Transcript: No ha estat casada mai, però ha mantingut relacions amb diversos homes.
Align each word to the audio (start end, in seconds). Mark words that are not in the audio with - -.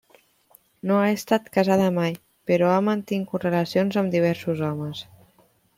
No 0.91 0.95
ha 1.01 1.11
estat 1.17 1.51
casada 1.59 1.91
mai, 1.99 2.17
però 2.53 2.73
ha 2.77 2.81
mantingut 2.89 3.47
relacions 3.49 4.03
amb 4.03 4.17
diversos 4.19 4.69
homes. 4.71 5.07